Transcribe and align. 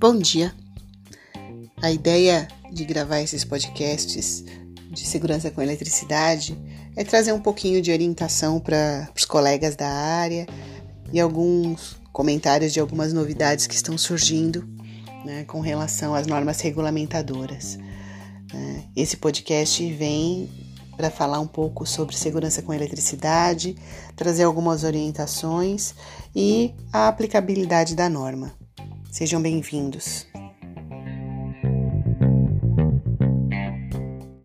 Bom 0.00 0.16
dia. 0.16 0.54
A 1.82 1.90
ideia 1.90 2.46
de 2.70 2.84
gravar 2.84 3.20
esses 3.20 3.44
podcasts 3.44 4.44
de 4.92 5.04
segurança 5.04 5.50
com 5.50 5.60
eletricidade 5.60 6.56
é 6.94 7.02
trazer 7.02 7.32
um 7.32 7.40
pouquinho 7.40 7.82
de 7.82 7.90
orientação 7.90 8.60
para 8.60 9.08
os 9.16 9.24
colegas 9.24 9.74
da 9.74 9.88
área 9.88 10.46
e 11.12 11.18
alguns 11.18 11.96
comentários 12.12 12.72
de 12.72 12.78
algumas 12.78 13.12
novidades 13.12 13.66
que 13.66 13.74
estão 13.74 13.98
surgindo 13.98 14.64
né, 15.24 15.42
com 15.48 15.58
relação 15.58 16.14
às 16.14 16.28
normas 16.28 16.60
regulamentadoras. 16.60 17.76
Né. 18.54 18.84
Esse 18.94 19.16
podcast 19.16 19.84
vem 19.94 20.48
para 20.96 21.10
falar 21.10 21.40
um 21.40 21.46
pouco 21.48 21.84
sobre 21.84 22.16
segurança 22.16 22.62
com 22.62 22.72
eletricidade, 22.72 23.74
trazer 24.14 24.44
algumas 24.44 24.84
orientações 24.84 25.92
e 26.36 26.72
a 26.92 27.08
aplicabilidade 27.08 27.96
da 27.96 28.08
norma. 28.08 28.57
Sejam 29.18 29.42
bem-vindos. 29.42 30.28